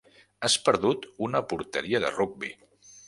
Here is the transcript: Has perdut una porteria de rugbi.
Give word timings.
Has 0.47 0.53
perdut 0.69 1.05
una 1.27 1.43
porteria 1.53 2.01
de 2.07 2.11
rugbi. 2.17 2.51